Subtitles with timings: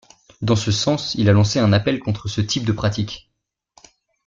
[0.41, 3.29] Dans ce sens, il a lancé un appel contre ce type de pratique.